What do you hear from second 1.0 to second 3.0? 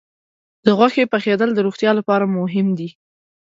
ښه پخېدل د روغتیا لپاره مهم دي.